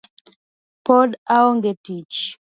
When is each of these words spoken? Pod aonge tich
Pod 0.85 1.09
aonge 1.37 1.73
tich 1.85 2.17